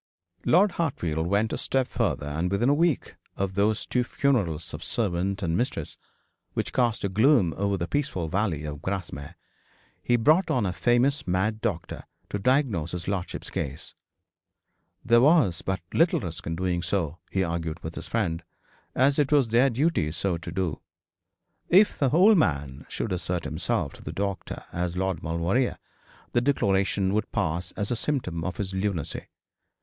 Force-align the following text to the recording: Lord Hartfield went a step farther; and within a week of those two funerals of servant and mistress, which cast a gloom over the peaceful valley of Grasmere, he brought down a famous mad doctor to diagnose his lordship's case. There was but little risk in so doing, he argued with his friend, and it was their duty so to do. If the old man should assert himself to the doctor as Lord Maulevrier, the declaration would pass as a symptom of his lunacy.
Lord 0.47 0.71
Hartfield 0.71 1.27
went 1.27 1.53
a 1.53 1.59
step 1.59 1.87
farther; 1.87 2.25
and 2.25 2.49
within 2.49 2.69
a 2.69 2.73
week 2.73 3.17
of 3.37 3.53
those 3.53 3.85
two 3.85 4.03
funerals 4.03 4.73
of 4.73 4.83
servant 4.83 5.43
and 5.43 5.55
mistress, 5.55 5.95
which 6.53 6.73
cast 6.73 7.03
a 7.03 7.07
gloom 7.07 7.53
over 7.55 7.77
the 7.77 7.87
peaceful 7.87 8.27
valley 8.27 8.63
of 8.63 8.81
Grasmere, 8.81 9.35
he 10.01 10.15
brought 10.15 10.47
down 10.47 10.65
a 10.65 10.73
famous 10.73 11.27
mad 11.27 11.61
doctor 11.61 12.05
to 12.31 12.39
diagnose 12.39 12.93
his 12.93 13.07
lordship's 13.07 13.51
case. 13.51 13.93
There 15.05 15.21
was 15.21 15.61
but 15.61 15.81
little 15.93 16.19
risk 16.19 16.47
in 16.47 16.81
so 16.81 17.01
doing, 17.07 17.15
he 17.29 17.43
argued 17.43 17.83
with 17.83 17.93
his 17.93 18.07
friend, 18.07 18.41
and 18.95 19.19
it 19.19 19.31
was 19.31 19.49
their 19.49 19.69
duty 19.69 20.11
so 20.11 20.39
to 20.39 20.51
do. 20.51 20.79
If 21.69 21.95
the 21.99 22.09
old 22.09 22.39
man 22.39 22.87
should 22.89 23.13
assert 23.13 23.43
himself 23.43 23.93
to 23.93 24.01
the 24.03 24.11
doctor 24.11 24.63
as 24.73 24.97
Lord 24.97 25.21
Maulevrier, 25.21 25.77
the 26.31 26.41
declaration 26.41 27.13
would 27.13 27.31
pass 27.31 27.71
as 27.73 27.91
a 27.91 27.95
symptom 27.95 28.43
of 28.43 28.57
his 28.57 28.73
lunacy. 28.73 29.27